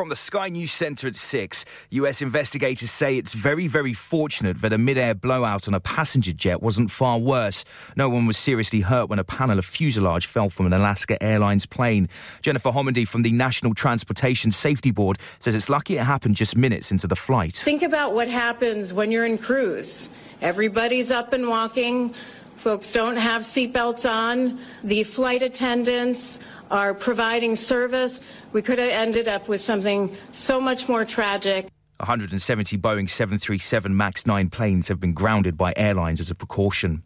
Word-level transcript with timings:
From 0.00 0.08
the 0.08 0.16
Sky 0.16 0.48
News 0.48 0.72
Centre 0.72 1.08
at 1.08 1.14
6, 1.14 1.66
US 1.90 2.22
investigators 2.22 2.90
say 2.90 3.18
it's 3.18 3.34
very, 3.34 3.66
very 3.66 3.92
fortunate 3.92 4.62
that 4.62 4.72
a 4.72 4.78
mid 4.78 4.96
air 4.96 5.14
blowout 5.14 5.68
on 5.68 5.74
a 5.74 5.80
passenger 5.80 6.32
jet 6.32 6.62
wasn't 6.62 6.90
far 6.90 7.18
worse. 7.18 7.66
No 7.96 8.08
one 8.08 8.24
was 8.24 8.38
seriously 8.38 8.80
hurt 8.80 9.10
when 9.10 9.18
a 9.18 9.24
panel 9.24 9.58
of 9.58 9.66
fuselage 9.66 10.24
fell 10.24 10.48
from 10.48 10.64
an 10.64 10.72
Alaska 10.72 11.22
Airlines 11.22 11.66
plane. 11.66 12.08
Jennifer 12.40 12.70
Homendy 12.70 13.06
from 13.06 13.20
the 13.20 13.30
National 13.30 13.74
Transportation 13.74 14.50
Safety 14.50 14.90
Board 14.90 15.18
says 15.38 15.54
it's 15.54 15.68
lucky 15.68 15.98
it 15.98 16.04
happened 16.04 16.34
just 16.34 16.56
minutes 16.56 16.90
into 16.90 17.06
the 17.06 17.14
flight. 17.14 17.52
Think 17.52 17.82
about 17.82 18.14
what 18.14 18.28
happens 18.28 18.94
when 18.94 19.12
you're 19.12 19.26
in 19.26 19.36
cruise. 19.36 20.08
Everybody's 20.40 21.10
up 21.10 21.34
and 21.34 21.46
walking. 21.46 22.14
Folks 22.56 22.92
don't 22.92 23.16
have 23.16 23.42
seatbelts 23.42 24.10
on. 24.10 24.60
The 24.82 25.02
flight 25.02 25.42
attendants 25.42 26.40
are 26.70 26.94
providing 26.94 27.56
service. 27.56 28.20
We 28.52 28.62
could 28.62 28.78
have 28.78 28.90
ended 28.90 29.28
up 29.28 29.48
with 29.48 29.60
something 29.60 30.16
so 30.32 30.60
much 30.60 30.88
more 30.88 31.04
tragic. 31.04 31.68
170 31.98 32.78
Boeing 32.78 33.08
737 33.10 33.94
MAX 33.94 34.26
9 34.26 34.48
planes 34.48 34.88
have 34.88 35.00
been 35.00 35.12
grounded 35.12 35.56
by 35.58 35.74
airlines 35.76 36.20
as 36.20 36.30
a 36.30 36.34
precaution. 36.34 37.02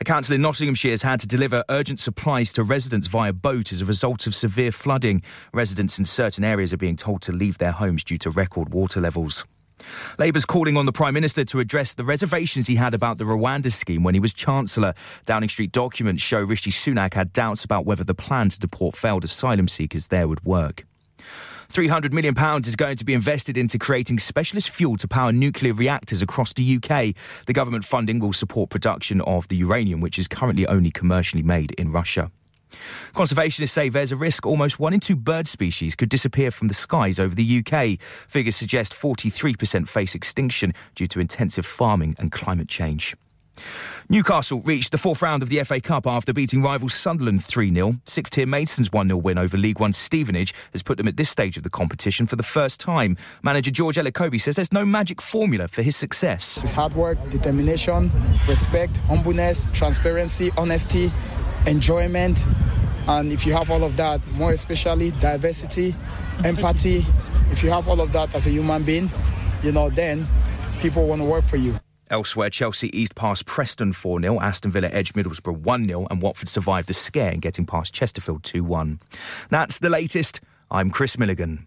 A 0.00 0.04
council 0.04 0.34
in 0.34 0.42
Nottinghamshire 0.42 0.90
has 0.90 1.02
had 1.02 1.20
to 1.20 1.26
deliver 1.26 1.64
urgent 1.68 2.00
supplies 2.00 2.52
to 2.52 2.62
residents 2.62 3.06
via 3.06 3.32
boat 3.32 3.72
as 3.72 3.80
a 3.80 3.84
result 3.84 4.26
of 4.26 4.34
severe 4.34 4.72
flooding. 4.72 5.22
Residents 5.52 5.98
in 5.98 6.04
certain 6.04 6.44
areas 6.44 6.72
are 6.72 6.78
being 6.78 6.96
told 6.96 7.22
to 7.22 7.32
leave 7.32 7.58
their 7.58 7.72
homes 7.72 8.04
due 8.04 8.18
to 8.18 8.30
record 8.30 8.72
water 8.72 9.00
levels. 9.00 9.44
Labour's 10.18 10.46
calling 10.46 10.76
on 10.76 10.86
the 10.86 10.92
Prime 10.92 11.14
Minister 11.14 11.44
to 11.44 11.60
address 11.60 11.94
the 11.94 12.04
reservations 12.04 12.66
he 12.66 12.76
had 12.76 12.94
about 12.94 13.18
the 13.18 13.24
Rwanda 13.24 13.70
scheme 13.70 14.02
when 14.02 14.14
he 14.14 14.20
was 14.20 14.32
Chancellor. 14.32 14.94
Downing 15.24 15.48
Street 15.48 15.72
documents 15.72 16.22
show 16.22 16.40
Rishi 16.40 16.70
Sunak 16.70 17.14
had 17.14 17.32
doubts 17.32 17.64
about 17.64 17.86
whether 17.86 18.04
the 18.04 18.14
plan 18.14 18.48
to 18.48 18.58
deport 18.58 18.96
failed 18.96 19.24
asylum 19.24 19.68
seekers 19.68 20.08
there 20.08 20.28
would 20.28 20.44
work. 20.44 20.84
£300 21.68 22.12
million 22.12 22.34
is 22.60 22.76
going 22.76 22.96
to 22.96 23.04
be 23.04 23.12
invested 23.12 23.56
into 23.56 23.78
creating 23.78 24.18
specialist 24.18 24.70
fuel 24.70 24.96
to 24.96 25.08
power 25.08 25.32
nuclear 25.32 25.72
reactors 25.72 26.22
across 26.22 26.52
the 26.52 26.76
UK. 26.76 27.14
The 27.46 27.52
government 27.52 27.84
funding 27.84 28.20
will 28.20 28.32
support 28.32 28.70
production 28.70 29.20
of 29.22 29.48
the 29.48 29.56
uranium, 29.56 30.00
which 30.00 30.18
is 30.18 30.28
currently 30.28 30.66
only 30.66 30.90
commercially 30.90 31.42
made 31.42 31.72
in 31.72 31.90
Russia. 31.90 32.30
Conservationists 33.14 33.70
say 33.70 33.88
there's 33.88 34.12
a 34.12 34.16
risk 34.16 34.46
almost 34.46 34.78
one 34.78 34.92
in 34.92 35.00
two 35.00 35.16
bird 35.16 35.48
species 35.48 35.94
could 35.94 36.08
disappear 36.08 36.50
from 36.50 36.68
the 36.68 36.74
skies 36.74 37.18
over 37.18 37.34
the 37.34 37.64
UK. 37.64 38.00
Figures 38.00 38.56
suggest 38.56 38.92
43% 38.92 39.88
face 39.88 40.14
extinction 40.14 40.72
due 40.94 41.06
to 41.06 41.20
intensive 41.20 41.66
farming 41.66 42.14
and 42.18 42.32
climate 42.32 42.68
change. 42.68 43.14
Newcastle 44.08 44.60
reached 44.60 44.92
the 44.92 44.98
fourth 44.98 45.22
round 45.22 45.42
of 45.42 45.48
the 45.48 45.62
FA 45.64 45.80
Cup 45.80 46.06
after 46.06 46.32
beating 46.32 46.62
rivals 46.62 46.94
Sunderland 46.94 47.42
3 47.42 47.72
0. 47.72 47.96
Sixth 48.04 48.32
tier 48.32 48.46
Maidstons 48.46 48.92
1 48.92 49.08
0 49.08 49.18
win 49.18 49.38
over 49.38 49.56
League 49.56 49.80
One 49.80 49.92
Stevenage 49.92 50.54
has 50.72 50.82
put 50.82 50.98
them 50.98 51.08
at 51.08 51.16
this 51.16 51.30
stage 51.30 51.56
of 51.56 51.62
the 51.62 51.70
competition 51.70 52.26
for 52.26 52.36
the 52.36 52.42
first 52.42 52.80
time. 52.80 53.16
Manager 53.42 53.70
George 53.70 53.96
Elokobi 53.96 54.40
says 54.40 54.56
there's 54.56 54.72
no 54.72 54.84
magic 54.84 55.20
formula 55.20 55.68
for 55.68 55.82
his 55.82 55.96
success. 55.96 56.58
It's 56.62 56.72
hard 56.72 56.94
work, 56.94 57.18
determination, 57.30 58.10
respect, 58.48 58.96
humbleness, 58.98 59.70
transparency, 59.72 60.50
honesty, 60.56 61.10
enjoyment. 61.66 62.44
And 63.08 63.32
if 63.32 63.46
you 63.46 63.52
have 63.52 63.70
all 63.70 63.84
of 63.84 63.96
that, 63.96 64.26
more 64.32 64.50
especially 64.50 65.12
diversity, 65.12 65.94
empathy, 66.44 67.04
if 67.50 67.62
you 67.62 67.70
have 67.70 67.88
all 67.88 68.00
of 68.00 68.12
that 68.12 68.34
as 68.34 68.46
a 68.46 68.50
human 68.50 68.82
being, 68.82 69.10
you 69.62 69.72
know, 69.72 69.90
then 69.90 70.26
people 70.80 71.06
want 71.06 71.20
to 71.20 71.24
work 71.24 71.44
for 71.44 71.56
you. 71.56 71.78
Elsewhere, 72.08 72.50
Chelsea 72.50 72.96
eased 72.96 73.16
past 73.16 73.46
Preston 73.46 73.92
4 73.92 74.20
0, 74.20 74.40
Aston 74.40 74.70
Villa 74.70 74.88
edged 74.92 75.14
Middlesbrough 75.14 75.58
1 75.58 75.86
0, 75.86 76.06
and 76.10 76.22
Watford 76.22 76.48
survived 76.48 76.88
the 76.88 76.94
scare 76.94 77.32
in 77.32 77.40
getting 77.40 77.66
past 77.66 77.92
Chesterfield 77.92 78.44
2 78.44 78.62
1. 78.62 79.00
That's 79.50 79.78
the 79.78 79.90
latest. 79.90 80.40
I'm 80.70 80.90
Chris 80.90 81.18
Milligan. 81.18 81.66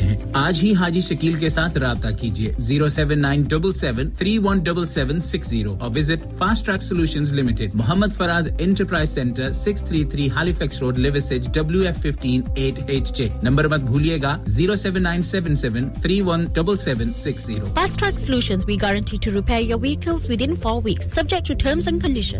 سکتے 0.01 0.13
ہیں۔ 0.13 0.31
آج 0.33 0.59
ہی 0.63 0.73
حاجی 0.73 1.01
شکیل 1.01 1.33
کے 1.33 1.49
ساتھ 1.49 1.77
رابطہ 1.77 2.07
کیجیے۔ 2.21 2.53
Zero 2.59 2.87
seven 2.87 3.21
nine 3.21 3.41
double 3.41 3.73
seven 3.73 4.09
three 4.09 4.37
one 4.37 4.59
double 4.59 4.85
seven 4.85 5.21
six 5.21 5.49
zero 5.49 5.71
اور 5.79 5.89
visit 5.95 6.37
fast 6.37 6.65
track 6.65 6.81
solution 6.81 7.23
limited. 7.35 7.71
Muhammad 7.73 8.13
Faraz 8.17 8.47
enterprise 8.59 9.09
centre 9.09 9.51
six 9.51 9.83
three 9.83 10.05
three 10.05 10.29
Halifax 10.53 10.81
road 10.81 10.97
لیویسج 10.97 11.53
W 11.53 11.81
F 11.81 11.97
fifteen 11.97 12.41
eight 12.55 12.79
H 12.87 13.15
J. 13.15 13.29
Number 13.43 13.67
مت 13.67 13.79
بھولیے 13.79 14.21
گا۔ 14.21 14.43
Zero 14.47 14.75
seven 14.75 15.03
nine 15.03 15.21
seven 15.21 15.55
seven 15.55 15.89
three 16.01 16.21
one 16.21 16.45
double 16.45 16.77
seven 16.77 17.13
six 17.13 17.45
zero. 17.45 17.65
Fast 17.75 17.99
track 17.99 18.19
solution 18.19 18.57
we 18.65 18.77
guarantee 18.81 19.17
to 19.21 19.31
repair 19.31 19.61
your 19.61 19.79
vehicles 19.79 20.29
within 20.41 20.55
four 20.55 20.81
weeks 20.85 21.13
subject 21.13 21.47
to 21.47 21.53
terms 21.53 21.87
and 21.87 22.03
condition 22.03 22.39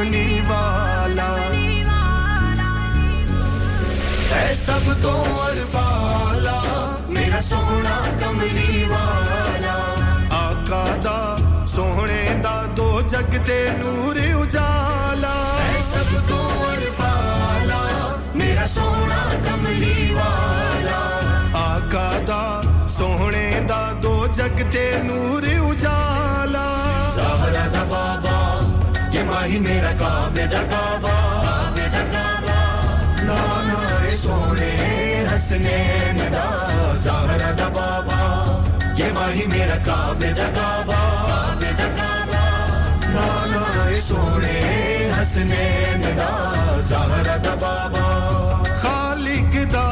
امنی 0.00 0.40
والا۔ 0.48 1.28
اے 4.34 4.54
سب 4.54 4.86
تو 5.02 5.12
والا 5.72 6.60
میرا 7.08 7.40
سونا 7.48 7.96
کملی 8.20 8.84
والا۔ 8.90 9.74
آقا 10.38 10.84
دا 11.04 11.18
سونے 11.74 12.22
دا 12.44 12.54
دو 12.76 12.88
جگ 13.12 13.36
تے 13.46 13.58
نور 13.80 14.16
اجالا۔ 14.16 15.34
اے 15.66 15.80
سب 15.90 16.16
تو 16.28 16.40
والا 17.00 17.82
میرا 18.34 18.66
سونا 18.76 19.22
کملی 19.46 20.12
والا۔ 20.14 21.00
آقا 21.66 22.08
دا 22.28 22.42
سونے 22.98 23.48
دا 23.68 23.82
دو 24.02 24.16
جگ 24.36 24.62
تے 24.72 24.90
نور 25.04 25.42
اجالا۔ 25.60 26.68
سہرا 27.14 27.66
دا 27.74 27.84
بابا 27.90 28.29
ہی 29.44 29.58
میرا 29.58 29.92
کام 29.98 30.34
ڈکابا 30.34 31.14
نانا 33.22 33.78
سونے 34.16 34.70
ہنسنے 35.30 35.78
ندا 36.12 36.94
زہرا 37.02 37.50
دبابا 37.58 38.18
یہ 38.98 39.12
ماہی 39.16 39.46
میرا 39.52 39.76
کام 39.84 40.18
ڈکابا 40.18 41.00
نانا 43.06 43.64
سونے 44.00 44.58
ہنسنے 45.16 45.64
ندا 46.04 46.30
زہرا 46.88 47.36
دبابا 47.44 48.06
خالق 48.82 49.56
دا 49.72 49.88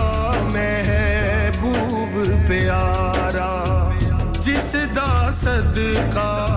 محبوب 0.52 2.18
پیارا 2.48 3.52
جس 4.40 4.74
دا 4.96 5.10
صدقہ 5.40 6.47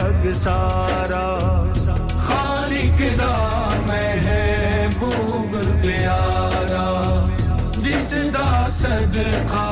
جگ 0.00 0.32
سارا، 0.32 1.26
خالق 2.26 3.00
دا 3.18 3.34
محبوب 3.86 5.56
پیارا، 5.82 6.86
جس 7.72 8.12
دا 8.34 8.68
صدقہ 8.78 9.66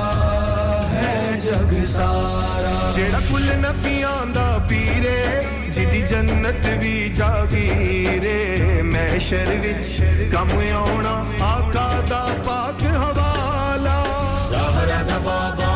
ہے 0.92 1.38
جگ 1.44 1.72
سارا۔ 1.92 2.90
جیڑا 2.94 3.18
کل 3.28 3.48
نبیاں 3.64 4.24
دا 4.34 4.46
پیرے، 4.68 5.22
جدی 5.70 6.02
جنت 6.10 6.68
بھی 6.80 6.94
جاگیرے، 7.16 8.38
محشر 8.92 9.54
وچ 9.64 10.00
کم 10.32 10.60
یونا، 10.60 11.22
آقا 11.46 11.88
دا 12.10 12.24
پاک 12.44 12.84
حوالا 12.96 14.02
زہرہ 14.50 15.02
دا 15.08 15.18
بابا 15.24 15.74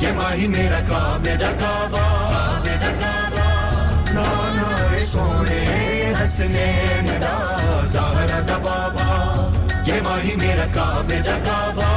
کہ 0.00 0.12
ماہی 0.16 0.46
میرا 0.56 0.80
کام 0.88 1.22
میرا 1.24 1.52
کعبہ 1.60 2.11
حسنین 6.32 7.08
دا 7.22 7.82
زہرہ 7.92 8.40
دا 8.48 8.56
بابا، 8.64 9.08
یہ 9.86 10.00
ماہی 10.04 10.34
میرا 10.40 10.64
کعبے 10.74 11.18
دا 11.26 11.36
کعبہ 11.44 11.90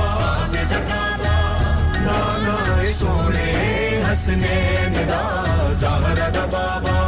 نانا 2.05 2.57
سونے 2.99 4.03
حسنین 4.11 4.95
دا 5.09 5.23
زہرہ 5.79 6.29
دا 6.35 6.45
بابا۔ 6.51 7.04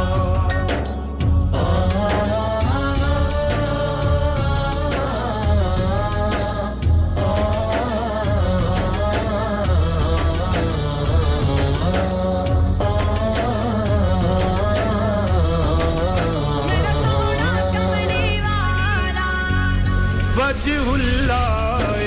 وجہ 20.58 20.90
اللہ 20.90 21.98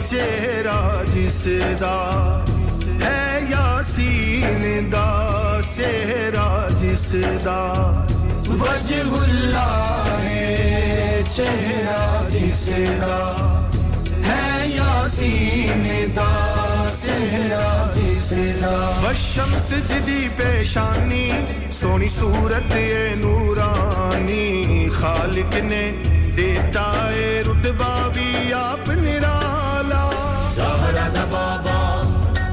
چہرہ 0.00 1.04
جس 1.04 1.46
دا 1.80 2.32
ہے 3.02 3.40
یاسین 3.50 4.90
دا 4.92 5.60
سہرا 5.66 6.66
جس 6.80 7.12
دا 7.44 7.62
وجہ 8.48 9.02
اللہ 9.12 10.20
چہرہ 11.32 12.28
جس 12.30 12.68
دا 13.02 13.18
ہے 14.24 14.68
یاسین 14.68 15.82
دا 16.16 16.86
سہرا 16.92 17.66
بشمس 19.02 19.72
جدی 19.88 20.26
پیشانی 20.36 21.30
سونی 21.70 22.08
صورت 22.10 22.74
نورانی 23.16 24.88
خالق 24.92 25.56
نے 25.62 26.17
دیتا 26.38 26.82
بابا 31.30 31.78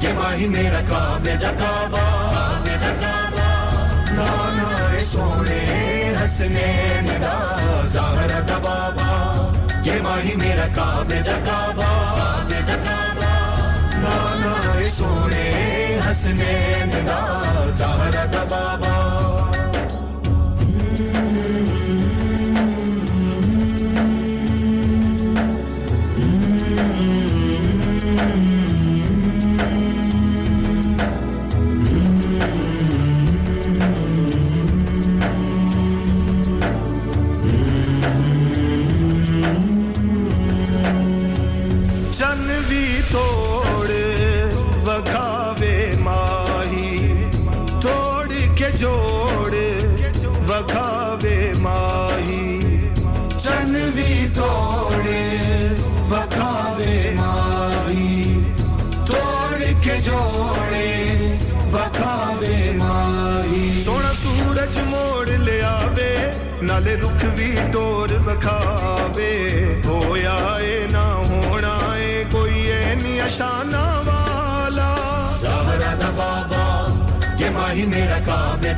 یہ 0.02 0.12
ماہی 0.12 0.46
میرا 0.46 0.80
کام 0.88 1.26
دا 1.42 1.52
کعبہ 1.60 2.02
نانا 4.10 5.02
سونے 5.02 5.60
حسنین 6.18 7.06
دا 7.22 7.36
زہرا 7.84 8.58
بابا 8.58 9.12
یہ 9.82 10.02
ماہی 10.04 10.34
میرا 10.34 10.66
کام 10.74 11.08
دا 11.26 11.38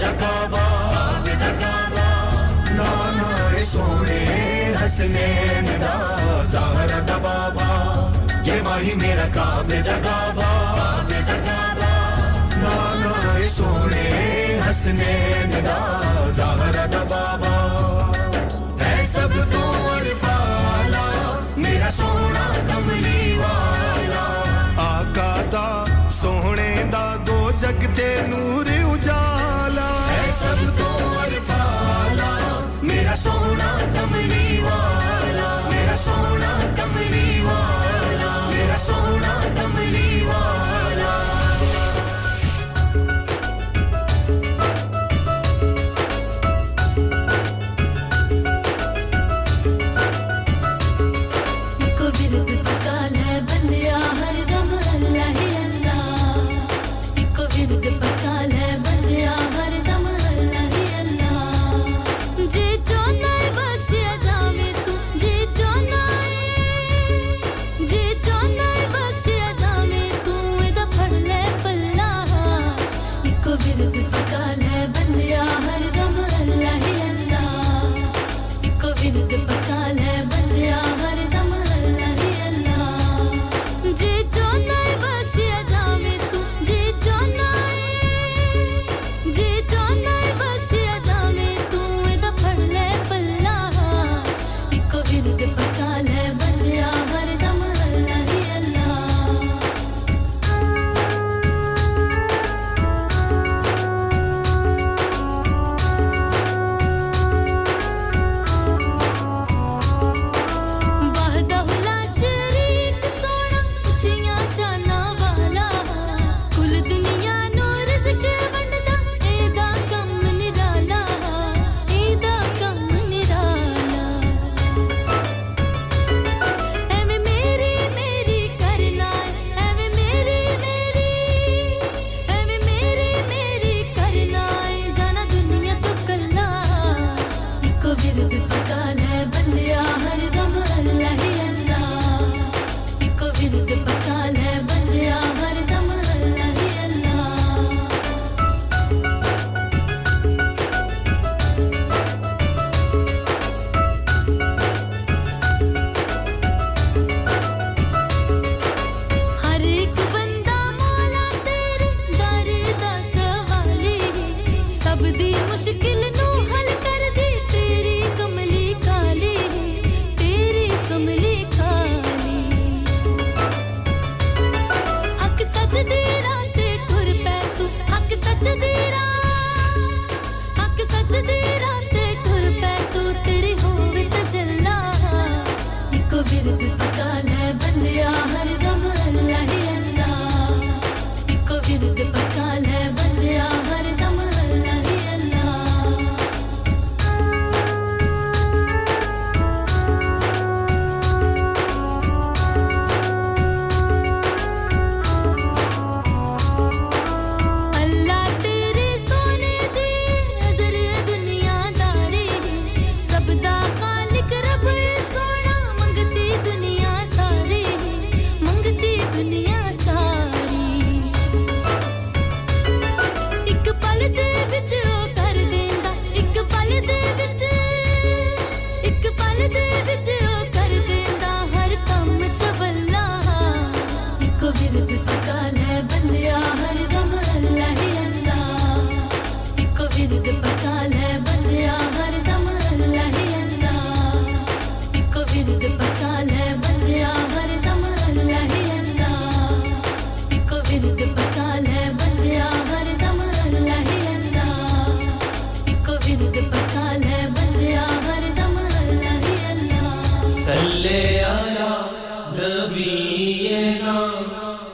ڈکابا 0.01 0.65
ڈکابا 1.25 2.09
نانا 2.71 3.31
سونے 3.67 4.25
حسنین 4.81 5.67
دا 5.83 6.43
زہر 6.51 6.99
دبابا 7.09 7.69
یہ 8.45 8.95
میرا 9.03 9.27
کعب 9.35 9.73
ڈکابا 9.85 10.51
ڈکابا 11.09 11.93
نانا 12.57 13.39
سونے 13.49 14.09
حسنین 14.69 15.53
دا 15.67 15.81
زہر 16.31 16.87
دبابا 16.93 17.57
ہے 18.81 19.03
سب 19.07 19.35
تو 19.53 19.67
میرا 21.59 21.91
سونا 21.91 22.53
کملی 22.69 23.37
والا 23.39 24.23
آقا 24.85 25.35
دا 25.53 25.85
سونے 26.13 26.75
دا 26.93 27.05
دو 27.27 27.51
نور 28.29 28.67
اجالا 28.67 29.38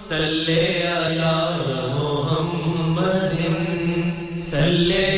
صلی 0.09 0.83
اللہ 0.87 1.63
محمد 1.97 3.37
صلی 4.43 5.14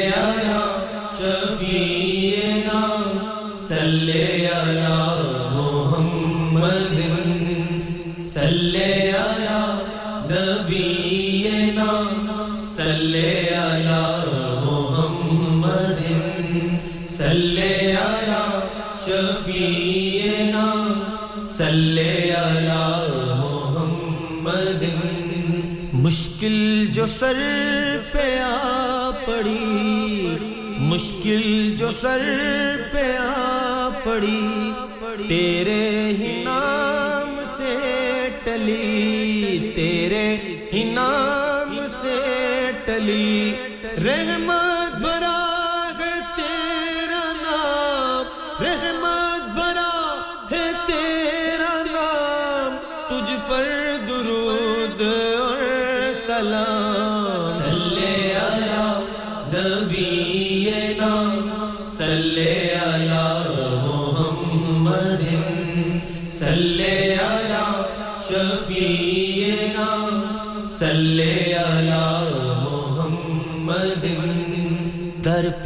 سر 27.26 27.38
پہ 28.12 28.24
آ 28.40 29.10
پڑی 29.24 30.36
مشکل 30.80 31.74
جو 31.78 31.90
سر 31.92 32.22
پہ 32.92 33.06
آ 33.20 33.88
پڑی 34.04 34.70
تیرے 35.28 35.75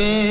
been 0.00 0.29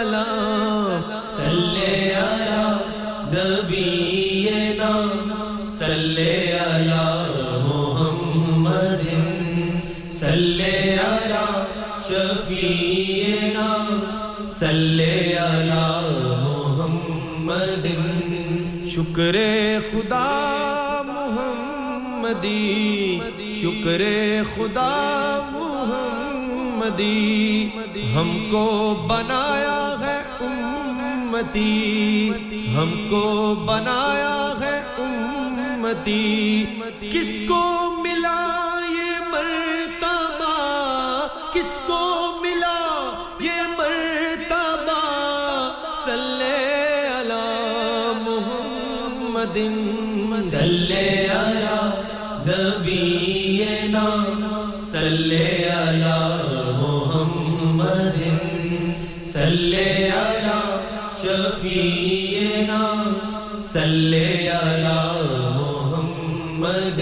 سلام، 0.00 1.02
صلی 1.30 2.10
علی 2.10 2.66
نبینا، 3.32 4.92
صلی 5.68 6.52
علی 6.52 7.08
محمد، 7.64 9.02
صلی 10.12 10.70
علی 11.08 11.44
شفیعنا، 12.08 13.68
صلی 14.48 15.32
علی 15.32 15.84
محمد۔ 16.44 17.86
شکر 18.90 19.36
خدا 19.90 21.02
محمدی، 21.06 23.20
شکر 23.60 24.02
خدا 24.54 24.94
محمدی۔ 25.52 27.20
ہم 28.14 28.30
کو 28.50 28.94
بنایا 29.08 29.89
امتی، 31.40 32.32
ہم 32.76 33.06
کو 33.10 33.54
بنایا 33.54 34.52
ہے 34.60 34.82
امتی۔ 34.98 36.64
کس 37.12 37.40
کو 37.48 37.90
ملا 38.02 38.80
یہ 38.90 39.28
مرتبہ؟ 39.28 41.26
کس 41.52 41.78
کو 41.86 42.32
ملا 42.42 43.12
یہ 43.40 43.62
مرتبہ؟ 43.78 45.00
صلی 46.04 47.06
علی 47.20 48.12
محمد۔ 48.26 49.56
صلی 50.50 51.26
علی 51.26 51.90
نبینا۔ 52.46 54.08
صلی 54.82 55.64
علی 55.64 56.34
محمد۔ 56.82 58.20
صلی 59.26 60.09
صلی 63.72 64.48
علی 64.48 65.52
محمد. 65.54 67.00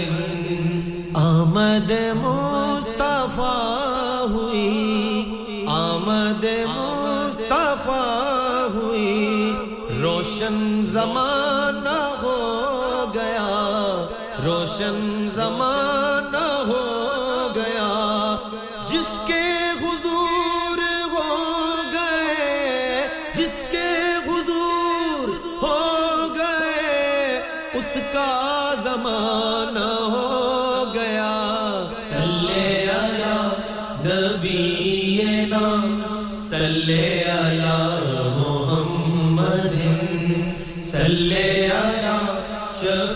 آمد 1.13 1.91
مصطفیٰ 2.15 4.29
ہوئی. 4.29 5.65
آمد 5.67 6.45
مصطفیٰ 6.75 8.67
ہوئی. 8.73 9.53
روشن 10.01 10.81
زمانہ 10.85 12.19
ہو 12.23 13.05
گیا. 13.13 14.05
روشن 14.45 15.08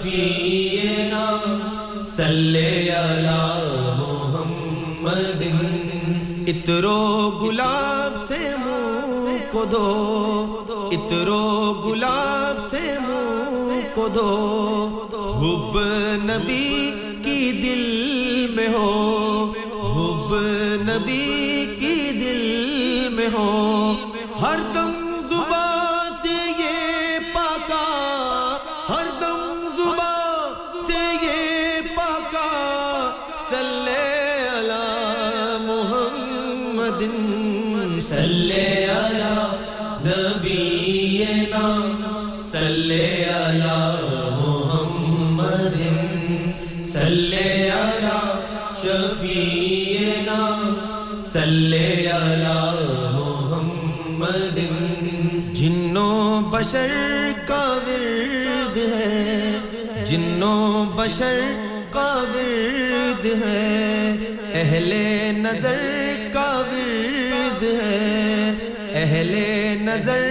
شفیعنا 0.03 1.25
صلی 2.05 2.89
علی 2.89 3.43
محمد، 3.97 5.43
اترو 6.47 7.31
گلاب 7.41 8.25
سے 8.27 8.39
منہ 8.65 9.37
کو 9.51 9.63
دو 9.71 10.89
اترو 10.91 11.73
گلاب 11.85 12.67
سے 12.69 12.83
منہ 13.07 13.79
کو 13.93 14.07
دو 14.15 14.29
حب 15.39 15.79
نبی 16.25 16.91
کی 17.23 17.51
دل 17.63 18.53
میں 18.55 18.67
ہو۔ 18.67 19.02
بشر 56.63 57.31
کا 57.47 57.63
ورد 57.85 58.77
ہے، 58.77 60.03
جنوں 60.07 60.85
بشر 60.95 61.39
کا 61.91 62.05
ورد 62.33 63.25
ہے، 63.41 64.15
اہل 64.53 64.93
نظر 65.37 65.81
کا 66.33 66.45
ورد 66.69 67.63
ہے، 67.63 68.53
اہل 68.93 69.33
نظر 69.81 70.23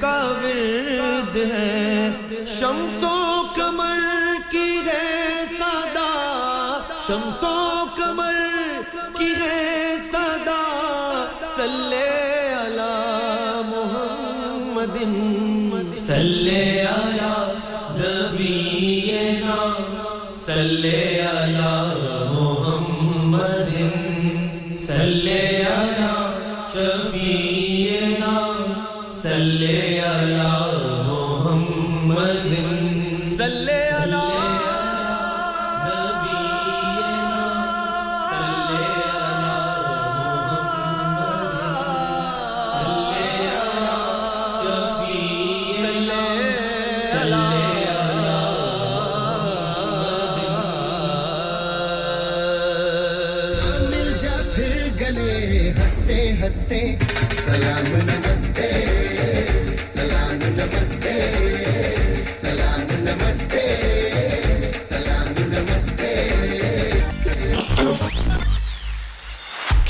کا 0.00 0.14
ورد 0.42 1.36
ہے۔ 1.36 2.46
شمس 2.58 3.02
و 3.04 3.42
کمر 3.56 3.98
کی 4.50 4.80
ہے 4.86 5.44
سادہ، 5.58 6.08
شمس 7.06 7.42
و 7.42 7.84
کمر 7.96 8.38
کی 9.18 9.32
ہے 9.40 9.96
سادہ، 10.10 10.60
صلی 11.56 12.02
اللہ 12.60 13.60
محمد 13.66 14.96
صلی 16.10 16.80
علی 16.80 17.34
نبینا 17.98 19.58
صلی 20.34 21.02
علی 21.34 21.69
ہنستے 56.60 56.96
سلام 57.46 57.96
نمستے 57.96 58.70
سلام 59.92 60.30
نمستے 60.30 61.12
سلام 62.40 62.80
نمستے 62.80 63.62
سلام 64.88 65.32
نمستے۔ 65.38 66.08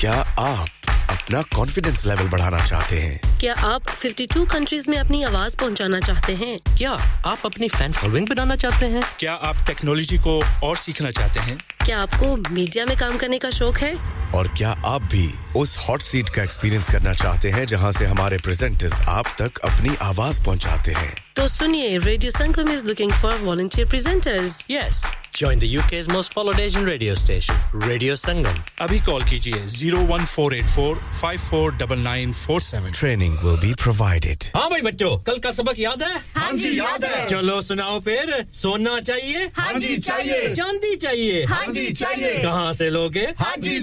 کیا 0.01 0.23
آپ 0.37 0.69
اپنا 1.09 1.41
کانفیڈنس 1.57 2.07
لیول 2.07 2.27
بڑھانا 2.29 2.59
چاہتے 2.67 3.01
ہیں؟ 3.01 3.19
کیا 3.41 3.55
آپ 3.63 3.83
52 4.07 4.45
کنٹریز 4.49 4.89
میں 4.89 4.99
اپنی 4.99 5.25
آواز 5.25 5.57
پہنچانا 5.57 6.01
چاہتے 6.01 6.35
ہیں؟ 6.37 6.59
کیا 6.79 6.97
آپ 7.25 7.47
اپنی 7.47 7.69
فین 7.69 7.93
فالوئنگ 7.93 8.27
بنانا 8.27 8.57
چاہتے 8.57 8.87
ہیں؟ 8.87 9.01
کیا 9.17 9.37
آپ 9.41 9.57
ٹیکنالوجی 9.67 10.17
کو 10.17 10.43
اور 10.61 10.77
سیکھنا 10.77 11.11
چاہتے 11.11 11.41
ہیں؟ 11.41 11.57
کیا 11.85 12.03
آپ 12.03 12.19
کو 12.19 12.37
میڈیا 12.51 12.85
میں 12.85 12.97
کام 12.99 13.19
کرنے 13.19 13.39
کا 13.39 13.51
شوق 13.51 13.83
ہے؟ 13.83 13.93
اور 14.33 14.47
کیا 14.55 14.75
آپ 14.85 15.03
بھی 15.11 15.33
اس 15.55 15.77
ہاٹ 15.79 16.03
سیٹ 16.03 16.31
کا 16.31 16.41
ایکسپیرینس 16.41 16.87
کرنا 16.87 17.15
چاہتے 17.15 17.53
ہیں 17.53 17.65
جہاں 17.65 17.91
سے 17.91 18.07
ہمارے 18.07 18.39
پریزنٹرز 18.39 18.93
آپ 19.07 19.25
تک 19.35 19.59
اپنی 19.63 19.89
آواز 20.01 20.41
پہنچاتے 20.45 20.93
ہیں؟ 20.93 21.11
تو 21.35 21.49
سنیے 21.49 21.99
radio 22.05 22.31
Sangam 22.31 22.71
is 22.73 22.85
looking 22.85 23.11
for 23.21 23.43
volunteer 23.43 23.87
presenters 23.91 24.63
yes 24.69 25.05
join 25.35 25.61
the 25.61 25.67
U 25.67 25.81
K 25.91 26.01
most 26.13 26.33
followed 26.33 26.61
Asian 26.61 26.85
radio 26.85 27.13
station 27.13 27.55
radio 27.87 28.15
Sangam 28.15 28.61
ابھی 28.79 28.99
کال 29.07 29.23
کیجیے 29.23 29.67
zero 29.67 29.99
one 30.09 30.25
four 30.25 30.53
eight 30.53 30.69
four 30.71 30.97
five 31.13 31.41
four 31.49 31.71
double 31.71 31.99
nine 31.99 32.33
four 32.33 32.61
seven 32.61 32.91
training 33.01 33.37
will 33.43 33.57
be 33.61 33.73
provided 33.85 34.45
ہاں 34.55 34.69
بھائی 34.69 34.83
بچوں 34.83 35.17
کل 35.17 35.39
کا 35.39 35.53
سبق 35.53 35.79
یاد 35.79 36.03
ہے 36.03 36.19
ہاں 36.37 36.53
جی، 36.53 36.69
یاد 36.69 37.05
ہے۔ 37.05 37.27
چلو 37.29 37.61
سناؤ 37.61 38.01
پھر 38.01 38.31
سونا 38.53 39.01
چاہیے 39.07 39.39
ہاں 39.59 39.73
جی، 39.81 39.97
چاہیے۔ 39.97 40.55
چاندی 40.57 40.97
چاہیے 40.97 41.45
ہاں 41.45 41.73
جی، 41.73 41.87
چاہیے۔ 41.95 42.33
کہاں 42.43 42.73
سے 42.73 42.91
لوگے 42.91 43.27
ہاں 43.41 43.57
جی،۔ 43.61 43.79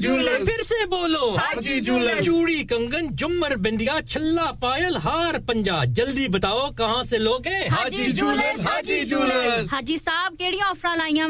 پھر 0.46 0.64
سے 0.64 0.86
بولو 0.86 1.36
ہاں 1.36 1.62
جی، 1.62 1.80
جولرز۔ 1.80 2.26
چوڑی 2.26 2.64
کنگن 2.64 3.08
جمر 3.16 3.56
بندیا 3.56 3.98
چھلا 4.10 4.52
پائل 4.52 4.98
ہار 5.06 5.40
پنجا 5.48 5.84
جلدی 5.86 6.28
بتاؤ 6.28 6.70
کہاں 6.72 7.04
سے 7.04 7.18
لوگے 7.18 7.68
حاجی 7.68 8.12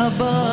مرحبا 0.07 0.46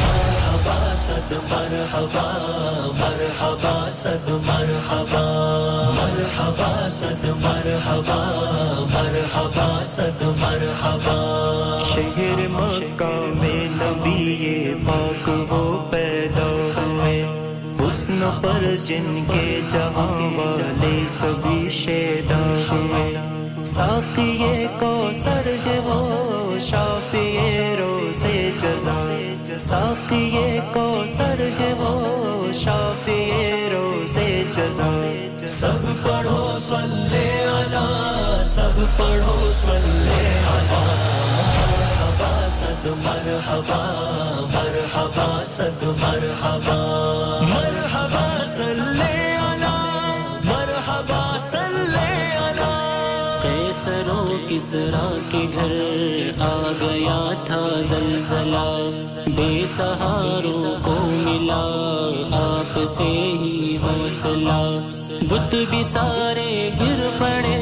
مرحبا 0.00 0.92
صد 0.94 1.32
مرحبا 1.32 2.26
مرحبا 2.98 3.88
صد 3.90 4.28
مرحبا۔ 4.28 5.24
مرحبا 5.96 6.88
صد 6.88 7.24
مرحبا 7.24 8.20
مرحبا 8.94 9.82
صد 9.84 10.22
مرحبا۔ 10.22 11.18
شہر 11.94 12.48
مکہ 12.50 13.14
میں 13.40 13.68
نبی 13.70 14.74
پاک 14.86 15.52
وہ 15.52 15.90
پیدا 15.90 16.48
ہوئے۔ 16.76 17.22
حسن 17.80 18.30
پر 18.40 18.74
جن 18.86 19.24
کے 19.32 19.60
جہاں 19.70 20.36
والے 20.36 21.06
سبھی 21.08 21.70
شیدا 21.70 22.42
ہوئے۔ 22.70 23.33
ساقی 23.74 24.66
کو 24.78 25.10
سر 25.14 25.46
ہے 25.66 25.78
وہ 25.84 26.58
شافی 26.60 27.38
روزے 27.78 28.50
جزا۔ 28.58 28.94
ساقی 29.58 30.58
کو 30.72 31.04
سر 31.06 31.40
ہے 31.60 31.72
وہ 31.78 32.52
شافی 32.52 33.32
روزے 33.72 34.44
جزا۔ 34.52 34.90
سب 35.46 35.86
پڑھو، 36.02 36.56
صلی 36.58 37.28
علی 37.54 38.42
سب 38.44 38.80
پڑھو، 38.96 39.50
صلی 39.52 40.20
علی 40.52 40.84
مرحبا 41.56 42.46
صد 42.48 42.86
مرحبا 42.86 43.82
مرحبا، 44.54 45.42
صد 45.44 45.82
مرحبا۔ 45.82 46.80
مرحبا، 47.48 48.26
صلی 48.56 49.13
کسرا 54.54 55.18
کے 55.28 55.44
گھر 55.54 56.42
آ 56.42 56.72
گیا 56.80 57.30
تھا 57.44 57.82
زلزلہ؟ 57.82 58.90
بے 59.26 59.64
سہاروں 59.66 60.74
کو 60.82 60.94
ملا 61.06 61.64
آپ 62.32 62.78
سے 62.86 63.02
ہی 63.02 63.78
حوصلہ۔ 63.82 64.78
بت 65.28 65.54
بھی 65.70 65.82
سارے 65.82 66.70
گر 66.80 67.08
پڑے 67.18 67.58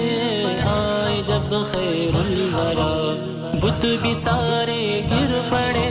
آئے 0.63 1.23
جب 1.27 1.55
خیر 1.73 2.15
الورا۔ 2.15 3.15
بت 3.63 3.87
بھی 4.03 4.15
سارے 4.15 5.01
گر 5.11 5.39
پڑے 5.51 5.89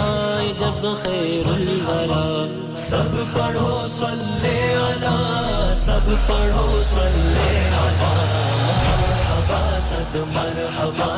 آئے 0.00 0.52
جب 0.58 0.86
خیر 1.02 1.48
الورا۔ 1.48 2.46
سب 2.76 3.38
پڑھو 3.38 3.86
صلی 3.86 4.58
علی 4.86 5.74
سب 5.74 6.10
پڑھو 6.26 6.82
صلی 6.82 7.58
علی 7.82 8.49
صد 10.10 10.16
مرحبا 10.16 11.10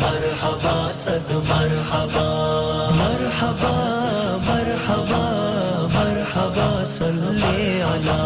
مرحبا، 0.00 0.90
صد 0.92 1.30
مرحبا 1.30 2.26
مرحبا 2.96 3.74
مرحبا 4.46 5.22
مرحبا، 5.94 6.82
صلی 6.86 7.82
علی۔ 7.82 8.18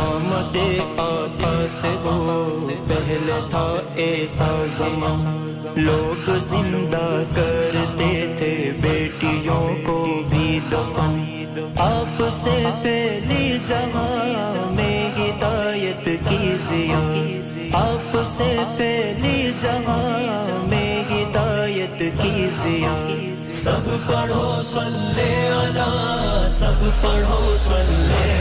آمد 0.00 0.56
آقا 0.98 1.66
سے 1.68 1.88
وہ 2.02 2.66
پہلے 2.88 3.40
تھا 3.50 3.76
ایسا 3.96 4.64
زمان۔ 4.76 5.52
لوگ 5.76 6.30
زندہ 6.38 7.22
کرتے 7.34 8.34
تھے، 8.38 8.72
بیٹیوں 8.82 9.86
کو 9.86 10.22
بھی 10.30 10.60
دفن۔ 10.72 11.24
آپ 11.76 12.22
سے 12.32 12.64
پہلی 12.82 13.58
جہاں 13.64 14.70
میں 14.70 15.10
ہدایت 15.18 16.04
کی 16.04 16.56
زیا 16.62 16.98
آپ 17.72 18.16
سے 18.24 18.56
پہلی 18.78 18.89
سب 23.62 24.06
پڑھو، 24.06 24.62
صلی 24.62 25.48
علی، 25.48 26.48
سب 26.48 27.02
پڑھو، 27.02 27.54
صلی 27.56 28.40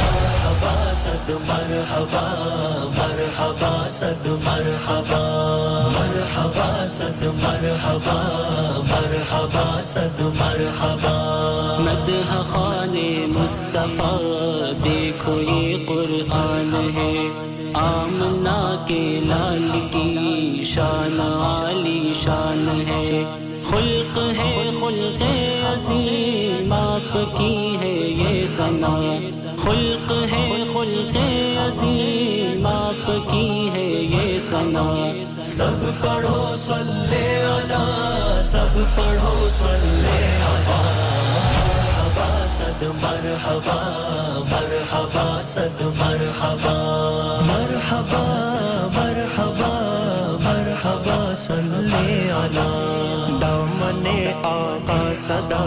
مرحبا، 0.00 0.90
صد 0.94 1.30
مرحبا 1.30 2.24
مرحبا، 2.98 3.86
صد 3.88 4.26
مرحبا۔ 4.26 5.20
مرحبا، 5.92 6.84
صد 6.86 7.22
مرحبا 7.22 8.18
مرحبا، 8.90 9.80
صد 9.82 10.20
مرحبا۔ 10.20 11.16
مدح 11.80 12.42
خان 12.42 12.96
مصطفیٰ، 13.28 14.72
دیکھو 14.84 15.40
یہ 15.40 15.86
قرآن 15.88 16.90
ہے۔ 16.96 17.28
آمنا 17.74 18.84
کے 18.86 19.20
لال 19.26 19.88
کی 19.92 20.62
شان، 20.64 21.20
عالی 21.20 22.12
شان 22.24 22.82
ہے۔ 22.88 23.24
خلق 23.70 24.18
ہے، 24.38 24.70
خلق 24.80 25.22
عظیم، 25.66 26.72
آپ 26.72 27.12
کی 27.38 27.76
ہے 27.80 27.92
یہ 27.92 28.46
سنا 28.46 28.94
خلق 29.56 30.12
ہے، 30.32 30.64
خلق 30.72 31.18
عظیم، 31.58 32.66
آپ 32.66 33.10
کی 33.30 33.70
ہے 33.74 33.88
یہ 33.88 34.38
سنا 34.38 34.86
سب 35.44 35.86
پڑھو، 36.00 36.54
صلی 36.56 37.26
علی 37.46 38.42
سب 38.42 38.78
پڑھو، 38.96 39.48
صلی 39.48 40.26
علی 40.46 41.00
مرحبا 43.02 43.78
مرحبا، 44.50 45.40
صد 45.42 45.80
مرحبا۔ 45.80 46.76
مرحبا 47.46 48.24
صدا، 55.26 55.64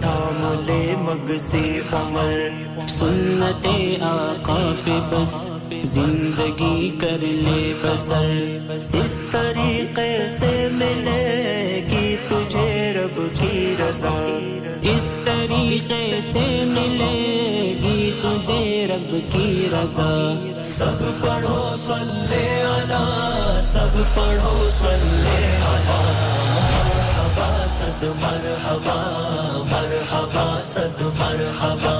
تھام 0.00 0.54
لے 0.66 0.94
مگ 0.98 1.32
سے 1.38 1.80
عمر۔ 1.92 2.48
سنت 2.88 3.66
آقا 4.00 4.74
پہ 4.84 4.98
بس، 5.10 5.50
زندگی 5.84 6.90
کر 7.00 7.18
لے 7.20 7.74
بسر۔ 7.82 8.68
اس 8.96 9.22
طریقے 9.30 10.28
سے 10.28 10.68
ملے 10.72 11.82
گی 11.90 12.16
تجھے 12.28 12.92
رب 12.96 13.20
کی 13.34 13.74
رضا۔ 13.80 14.38
اس 14.82 15.18
طریقے 15.24 16.20
سے 16.32 16.64
ملے 16.64 17.76
گی 17.82 18.12
تجھے 18.22 18.86
رب 18.90 19.32
کی 19.32 19.68
رضا۔ 19.72 20.12
سب 20.64 21.26
پڑھو 21.26 21.76
سلے 21.76 22.62
علی 22.62 23.60
سب 23.60 24.16
پڑھو 24.16 24.68
سلے 24.70 25.56
علی 25.66 26.45
صد 27.96 28.04
مرحبا 28.04 28.98
مرحبا 29.70 30.60
صد 30.62 31.00
مرحبا 31.18 31.94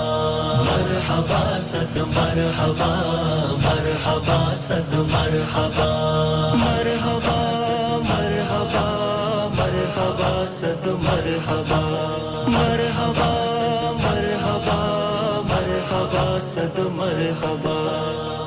مرحبا 0.68 1.58
صد 1.58 1.96
مرحبا 2.16 2.90
مرحبا 3.64 4.54
صد 4.54 4.92
مرحبا 5.12 5.90
مرحبا 6.64 7.38
مرحبا 8.10 8.86
مرحبا 9.58 10.46
صد 10.46 10.86
مرحبا 11.06 11.82
مرحبا 12.48 13.32
مرحبا 14.04 14.80
مرحبا 15.48 16.38
صد 16.38 16.78
مرحبا. 16.98 18.45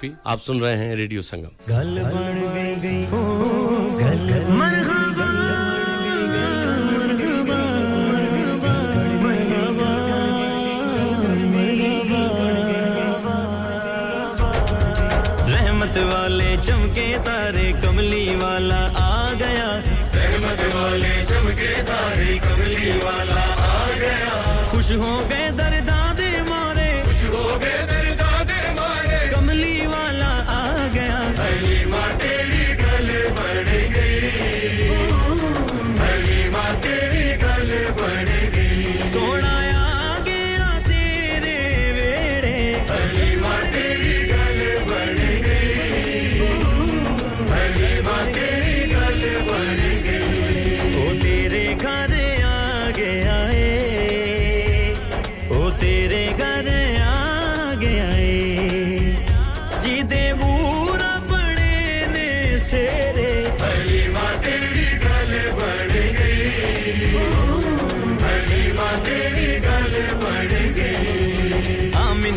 صوفی 0.00 0.12
آپ 0.24 0.44
سن 0.44 0.60
رہے 0.60 0.76
ہیں 0.76 0.96
ریڈیو 0.96 1.22
سنگم۔ 1.22 1.54
رحمت 15.52 15.98
والے 16.12 16.56
چمکے 16.62 17.16
تارے 17.24 17.72
کملی 17.82 18.34
والا 18.42 18.86
آ 18.94 19.32
گیا۔ 19.40 19.80
رحمت 20.14 20.74
والے 20.74 21.14
چمکے 21.28 21.74
تارے 21.86 22.34
کملی 22.40 22.90
والا 23.04 23.46
آ 23.58 23.86
گیا۔ 23.98 24.64
خوش 24.66 24.92
ہو 24.92 25.22
گئے 25.30 25.39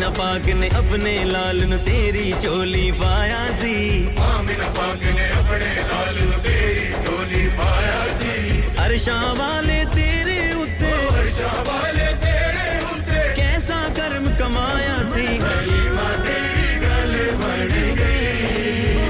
آمنہ 0.04 0.16
پاک 0.16 0.48
نے 0.60 0.68
اپنے 0.76 1.12
لال 1.24 1.62
نو 1.68 1.76
سیری 1.84 2.32
چولی 2.42 2.90
پایا 2.98 3.44
سی۔ 3.60 3.76
آمنہ 4.20 4.68
پاک 4.76 5.06
نے 5.16 5.24
اپنے 5.38 5.72
لال 5.90 6.16
نو 6.30 6.38
سیری 6.44 6.90
چولی 7.04 7.48
پایا 7.58 8.04
سی 8.20 8.60
عرشاں 8.84 9.22
والے 9.38 9.82
تیرے 9.94 10.38
اتے 10.60 10.92
عرشاں 11.20 11.54
والے 11.68 12.08
تیرے 12.20 12.68
اتے 12.90 13.22
کیسا 13.36 13.80
کرم 13.96 14.24
کمایا 14.38 14.96
سی۔ 15.14 15.26
حلیمہ 15.44 16.08
تیری 16.26 16.68
گل 16.82 17.16
بڑھ 17.42 17.72
گئی 17.98 19.02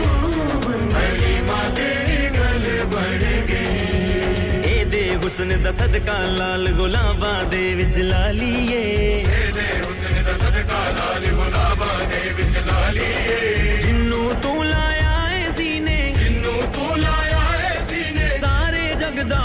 حلیمہ 0.94 1.60
تیری 1.76 2.22
گل 2.38 2.68
بڑھ 2.92 3.22
گئی 3.48 5.16
حسن 5.26 5.50
دا 5.64 5.70
صدقہ 5.72 6.18
لال 6.38 6.66
گلاباں 6.78 7.42
دے 7.52 7.64
وچ 7.78 7.98
لالیے 7.98 8.82
صدقہ 10.36 10.82
لال 10.96 11.24
مزابان 11.34 12.12
وچ 12.38 12.58
ظالیے 12.64 13.76
لایا 14.64 15.12
اے 15.30 15.42
سینے 15.56 15.98
جنوں 16.18 16.60
تو 16.74 16.94
لایا 16.96 17.42
اے 17.58 17.78
سینے 17.88 18.28
سارے 18.38 18.94
جگ 19.00 19.20
دا 19.30 19.44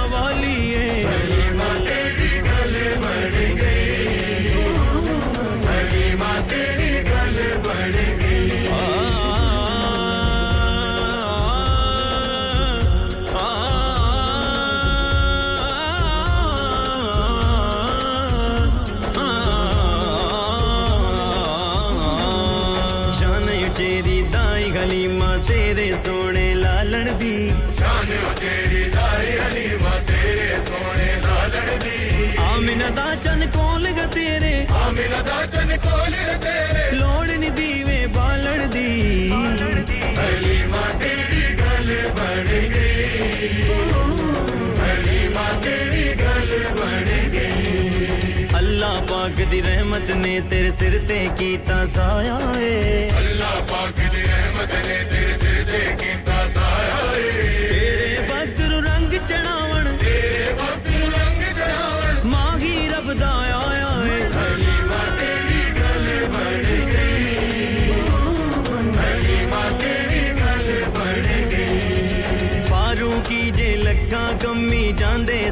اللہ 48.53 48.99
پاک 49.09 49.41
کی 49.51 49.61
رحمت 49.61 50.09
نے 50.15 50.39
تیرے 50.49 50.71
سر 50.71 50.97
سے 51.07 51.25
کیتا 51.37 51.85
سایا 51.85 52.37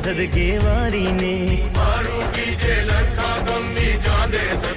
صدقے 0.07 0.51
واری 0.63 1.05
نے 1.11 1.63
سارو 1.67 2.19
کی 2.33 2.53
جے 2.59 2.75
لکھا 2.81 3.31
کمی 3.47 3.91
جاندے 4.03 4.45
صدقے 4.61 4.76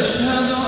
أشهد 0.00 0.61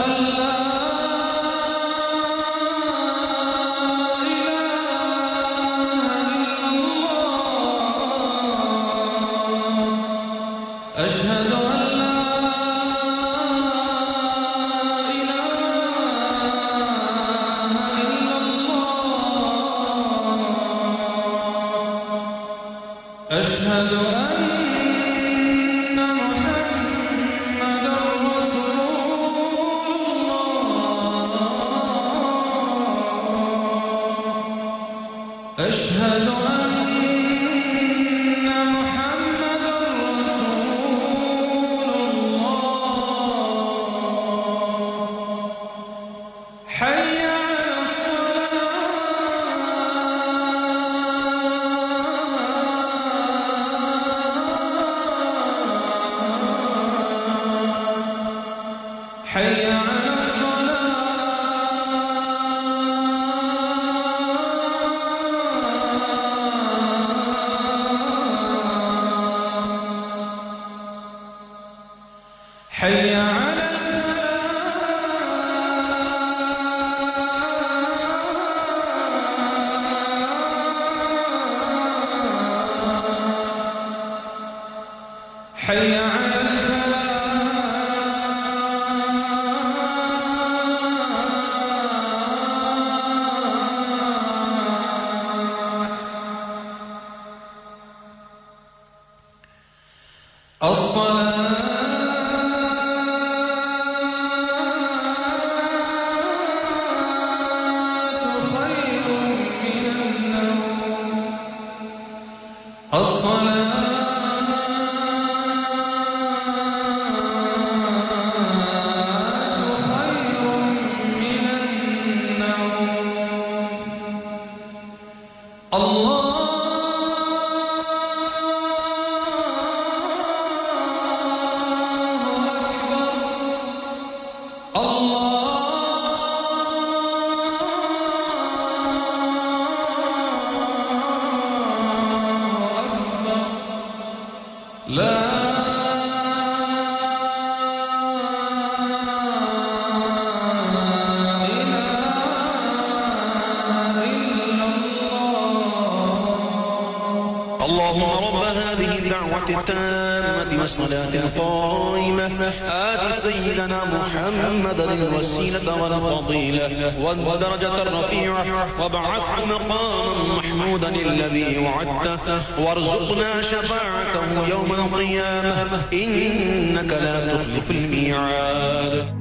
ودرجة 167.26 167.82
رفيعة 167.82 168.46
وابعثه 168.80 169.44
مقاما 169.46 170.38
محمودا 170.38 170.88
الذي 170.88 171.58
وعدته 171.58 172.40
وارزقنا 172.60 173.42
شفاعته 173.42 174.48
يوم 174.50 174.72
القيامة. 174.72 175.82
إنك 175.92 176.90
لا 176.92 177.34
تخلف 177.34 177.70
الميعاد. 177.70 179.13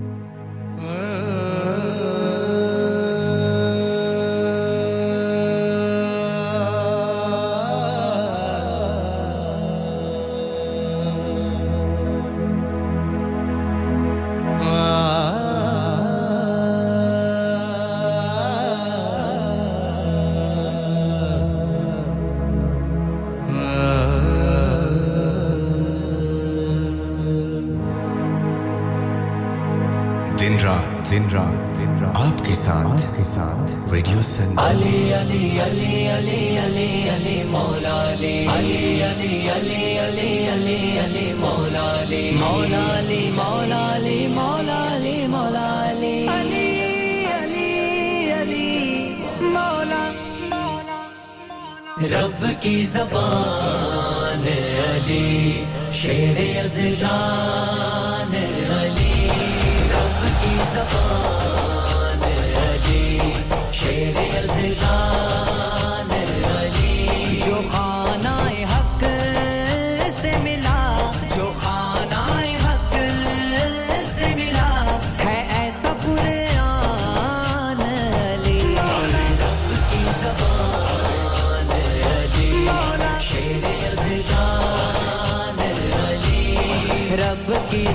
مولا 42.54 42.98
علی 42.98 43.32
مولا 43.32 43.94
علی 43.96 44.28
مولا 44.28 44.78
علی 44.96 45.28
مولا 45.28 45.66
علی 45.90 46.28
علی. 46.28 47.26
علی 47.26 48.32
علی 48.32 49.16
مولا 49.42 50.04
مولا. 50.52 51.00
رب 52.14 52.62
کی 52.62 52.86
زبان 52.86 54.46
علی، 54.46 55.66
شیر 55.92 56.40
یزدان 56.40 58.34
علی. 58.82 59.30
رب 59.94 60.22
کی 60.42 60.56
زبان 60.74 62.24
علی، 62.24 63.22
شیر 63.72 64.16
یزدان 64.34 65.33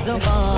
reservoir. 0.09 0.57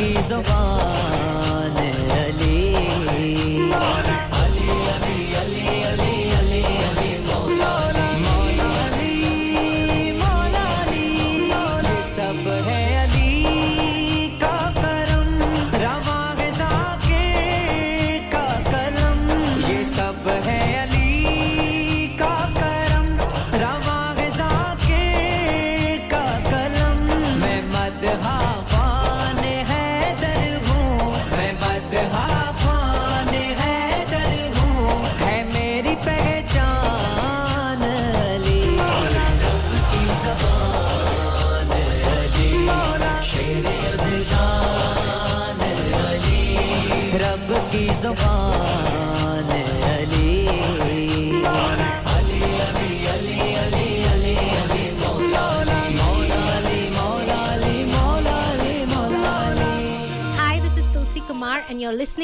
کی 0.00 0.14
زبان 0.28 1.19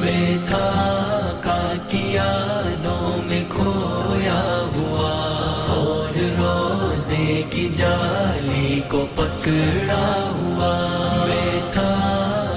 میں 0.00 0.38
تھا 0.46 0.70
کا 1.40 1.72
کیا 1.88 2.60
دو 2.84 3.20
میں 3.26 3.44
کھویا 3.48 4.62
ہوا۔ 4.76 5.14
اور 5.68 6.18
روزے 6.38 7.42
کی 7.50 7.68
جالی 7.68 8.80
کو 8.88 9.06
پکڑا 9.14 10.30
ہوا۔ 10.30 10.74
میں 11.28 11.60
تھا 11.72 11.94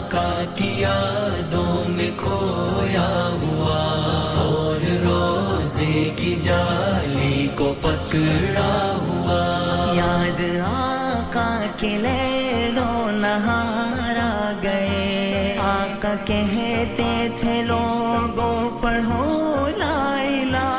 کا 0.10 0.42
کیا 0.56 1.28
دو 1.52 1.84
میں 1.88 2.12
کھویا 2.18 3.30
ہوا۔ 3.42 3.82
اور 4.38 4.86
روزے 5.06 6.10
کی 6.16 6.36
جالی 6.36 7.48
کو 7.56 7.74
پکڑا 7.82 8.96
ہوا 8.96 9.01
کی 11.82 11.98
لو 12.76 13.10
نہارا 13.12 14.52
گئے۔ 14.64 15.58
آقا 15.60 16.14
کہتے 16.26 17.28
تھے 17.40 17.64
لوگوں 17.64 18.82
پڑھو 18.82 19.68
لا 19.78 20.18
الہ۔ 20.22 20.70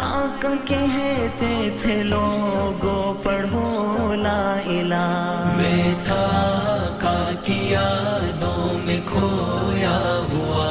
آقا 0.00 0.48
کہتے 0.64 1.76
تھے 1.82 2.02
لوگوں 2.02 3.24
پڑھو 3.24 4.14
لا 4.14 4.58
الہ۔ 4.64 5.52
میں 5.56 5.94
تھا 6.04 6.26
کا 7.00 7.30
کیا 7.44 8.18
دو 8.40 8.78
میں 8.84 9.00
کھویا 9.06 10.20
ہوا۔ 10.32 10.70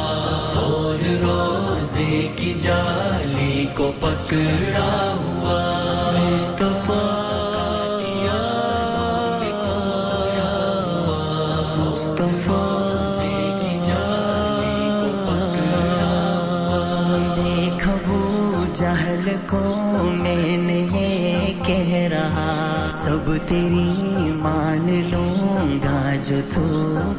اور 0.55 1.03
روزے 1.21 2.27
کی 2.35 2.53
جالی 2.53 3.65
کو 3.75 3.91
پکڑا 3.99 5.15
تیری 23.49 24.31
مان 24.41 25.01
لوں 25.11 25.79
گا 25.83 26.15
جو 26.23 26.39
تو 26.55 26.65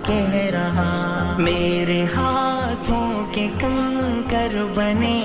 کہہ 0.07 0.51
رہا۔ 0.51 1.37
میرے 1.39 2.05
ہاتھوں 2.17 3.35
کے 3.35 3.49
کم 3.61 4.21
کر 4.31 4.57
بنے 4.75 5.20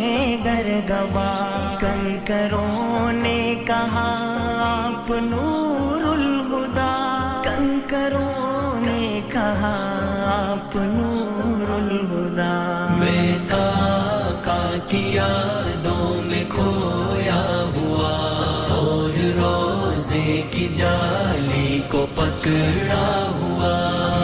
جالی 20.76 21.80
کو 21.90 22.06
پکڑا 22.16 23.06
ہوا 23.34 23.76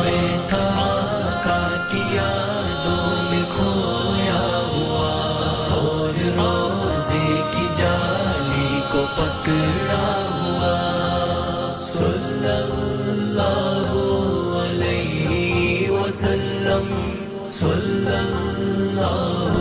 میں 0.04 0.38
تھا 0.48 0.66
کا 1.44 1.60
کیا 1.92 2.32
میں 3.30 3.42
کھویا 3.52 4.42
ہوا 4.66 5.12
اور 5.76 6.20
روزے 6.38 7.30
کی 7.54 7.68
جالی 7.78 8.82
کو 8.92 9.06
پکڑا 9.16 10.04
ہوا 10.34 10.76
سلم 11.82 12.74
اللہ 13.12 13.94
علیہ 14.58 15.90
وسلم 15.92 16.94
صلی 17.52 18.16
اللہ 18.16 19.56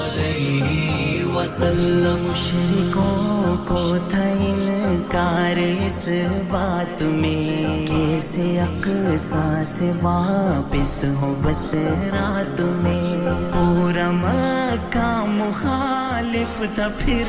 علیہ 0.00 1.24
وسلم 1.34 2.26
مشرکوں 2.26 3.56
کو 3.66 3.96
تھا 4.10 4.75
انکار 5.06 5.56
اس 5.86 6.08
بات 6.48 7.02
میں 7.02 7.86
کیسے 7.86 8.60
اکسا 8.60 9.62
سے 9.64 9.92
واپس 10.02 11.04
ہو 11.04 11.34
بس 11.42 11.74
رات 12.12 12.60
میں؟ 12.60 13.16
پورا 13.52 14.10
مکہ 14.10 15.24
مخالف 15.28 16.62
تھا 16.74 16.88
پھر 16.98 17.24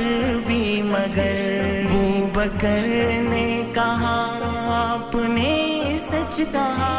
بھی 0.47 0.81
مگر 0.81 1.81
بو 1.91 2.27
بکر 2.33 2.87
نے 3.29 3.63
کہا، 3.73 4.17
آپ 4.73 5.15
نے 5.15 5.97
سچ 5.99 6.37
کہا۔ 6.37 6.93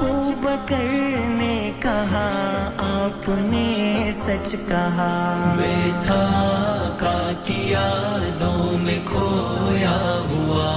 سچ 0.00 0.30
بکر 0.40 0.84
نے 1.28 1.72
کہا، 1.80 2.28
آپ 2.78 3.28
نے 3.28 4.10
سچ 4.12 4.52
کہا۔ 4.68 5.52
میں 5.56 5.88
تھا 6.06 6.24
کا 6.98 7.30
کیا 7.44 8.18
دو 8.40 8.57
میں 8.76 8.98
کھویا 9.04 9.96
ہوا 10.30 10.70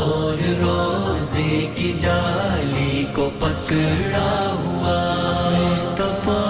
اور 0.00 0.42
روزے 0.60 1.66
کی 1.74 1.92
جالی 1.98 3.04
کو 3.12 3.30
پکڑا 3.38 4.52
ہوا۔ 4.64 4.98
مصطفیٰ 5.58 6.42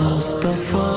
مصطفیٰ 0.00 0.91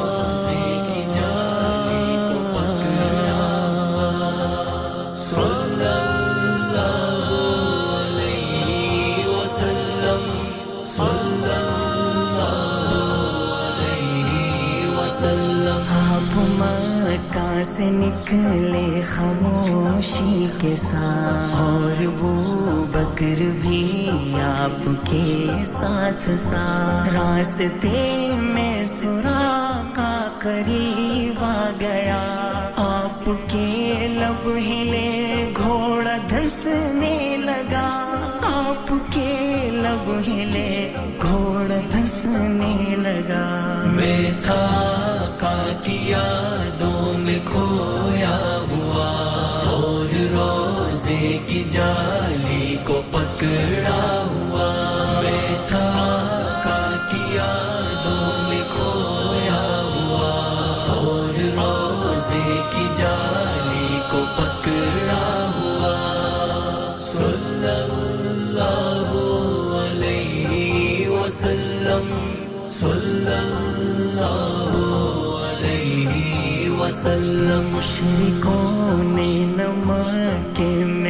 سے 17.65 17.83
نکلے 17.83 19.01
خاموشی 19.05 20.47
کے 20.61 20.75
ساتھ۔ 20.75 21.61
اور 21.61 22.05
وہ 22.19 22.85
بکر 22.91 23.41
بھی 23.61 24.11
آپ 24.41 24.89
کے 25.09 25.47
ساتھ 25.65 26.29
ساتھ۔ 26.39 27.13
راستے 27.13 28.29
میں 28.37 28.85
سورا 28.85 29.81
کا 29.95 30.27
قریب 30.39 31.43
آ 31.43 31.71
گیا۔ 31.79 32.21
آپ 32.77 33.25
کے 33.25 34.07
لب 34.19 34.49
ہلے 34.49 35.53
گھوڑا 35.57 36.17
دھسنے 36.29 37.37
لگا۔ 37.39 38.15
آپ 38.41 38.89
کے 38.89 39.69
لب 39.71 40.11
ہلے 40.27 40.93
گھوڑا 41.21 41.79
دھسنے 41.93 42.95
لگا۔ 42.97 43.83
میں 43.85 44.31
تھا 44.41 44.84
جالی 51.69 52.75
کو 52.83 53.01
پکڑا 53.11 54.25
ہوا 54.31 54.69
میں 55.23 55.67
تھا، 55.67 55.89
کا 56.63 56.81
کی 57.11 57.35
یادوں 57.35 58.49
میں 58.49 58.63
کھویا 58.75 59.63
ہوا 59.95 60.33
اور 60.95 61.33
روزے 61.55 62.61
کی 62.75 62.87
جالی 62.93 63.99
کو 64.11 64.23
پکڑا 64.35 65.27
ہوا۔ 65.55 65.95
صلی 66.99 67.69
اللہ 67.81 69.11
علیہ 69.81 71.07
وسلم، 71.09 72.05
صلی 72.67 73.33
اللہ 73.33 74.75
علیہ 75.41 76.69
وسلم۔ 76.69 77.75
مشرکوں 77.75 79.03
نے 79.03 79.45
نمک 79.57 80.61
میں 80.85 81.04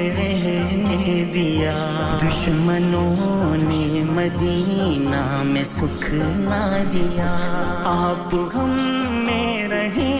دیا 1.05 1.73
دشمنوں 2.21 3.55
نے 3.57 4.03
مدینہ 4.09 5.43
میں 5.45 5.63
سکھ 5.63 6.09
نہ 6.37 6.83
دیا 6.93 7.31
آپ 7.85 8.33
ہم 8.55 8.71
میں 9.25 9.67
رہے 9.67 10.13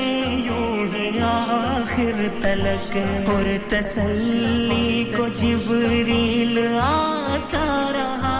یوں 0.45 0.86
ہی 0.93 1.09
آخر 1.21 2.21
تلک 2.41 2.97
اور 3.27 3.43
تسلی 3.69 5.03
کو 5.17 5.27
جبریل 5.39 6.59
آتا 6.81 7.67
رہا 7.93 8.38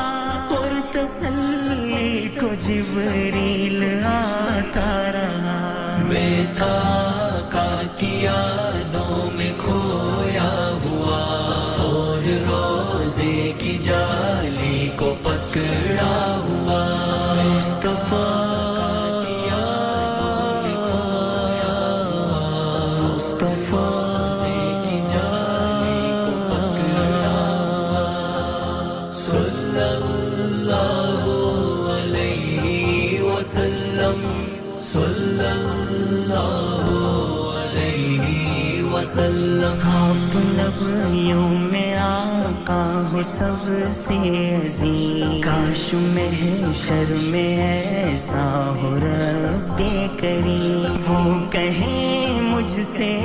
اور 0.58 0.80
تسلی 0.92 2.28
کو 2.40 2.54
جبریل 2.62 3.84
آتا 4.06 5.12
رہا 5.14 6.02
میں 6.08 6.46
تھا 6.56 6.74
کا 7.50 7.70
کی 7.98 8.14
یادوں 8.22 9.32
میں 9.38 9.52
کھویا 9.58 10.05
روزے 13.16 13.52
کی 13.60 13.78
جالی 13.82 14.90
کو 14.98 15.14
پکڑا 15.24 16.38
ہوا 16.40 16.84
مصطفیٰ 17.38 18.55
آپ 39.08 40.36
نبیوں 40.36 41.50
میں 41.50 41.98
آقا 41.98 43.10
ہو 43.12 43.22
سب 43.24 43.70
سے 43.92 44.60
عظیم۔ 44.64 45.42
کاش 45.42 45.94
محشر 45.94 47.14
میں 47.28 47.58
ایسا 47.58 48.74
ہو 48.76 48.98
رب 48.98 49.72
کریم۔ 50.20 50.86
وہ 51.08 51.52
کہیں 51.52 52.42
مجھ 52.42 52.80
سے 52.84 53.20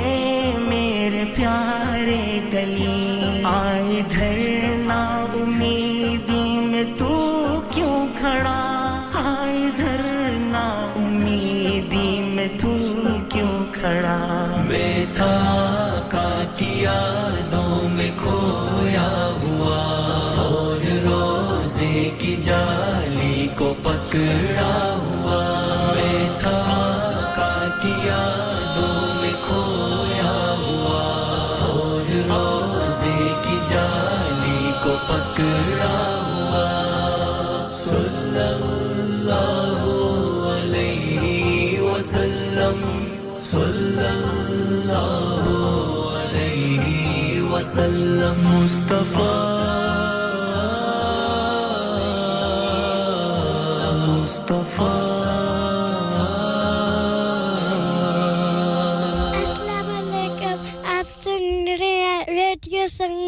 میرے 0.57 1.23
پیارے 1.35 2.39
گلی 2.53 3.41
آئے 3.43 4.01
دھر 4.11 4.75
نا 4.77 5.25
امیدی 5.33 6.59
میں 6.59 6.83
تو 6.97 7.15
کیوں 7.71 8.07
کھڑا؟ 8.19 8.59
آئے 9.13 9.69
دھر 9.77 10.29
نا 10.37 10.91
امیدی 10.95 12.19
میں 12.19 12.47
تو 12.61 12.77
کیوں 13.29 13.73
کھڑا؟ 13.73 14.55
میں 14.67 15.05
تھا 15.13 15.50
روزے 21.81 22.09
کی 22.17 22.35
جالی 22.35 23.47
کو 23.55 23.73
پکڑا 23.83 24.95
ہوا 25.01 25.39
میں 25.95 26.29
تھا 26.39 26.59
کا 27.35 27.67
کی 27.81 28.07
یادوں 28.07 29.21
میں 29.21 29.33
کھویا 29.47 30.55
ہوا 30.61 31.01
اور 31.67 32.11
روزے 32.29 33.33
کی 33.45 33.57
جالی 33.65 34.71
کو 34.83 34.95
پکڑا 35.07 35.97
ہوا۔ 36.27 37.67
صلی 37.71 38.45
اللہ 38.47 39.81
علیہ 40.53 41.81
وسلم، 41.81 42.81
صلی 43.39 44.07
اللہ 44.07 45.49
علیہ 46.17 47.41
وسلم، 47.41 48.47
مصطفیٰ۔ 48.47 50.20
السلام 59.35 59.89
علیکم 59.89 60.55
آپ 60.85 61.23
سن 62.87 63.20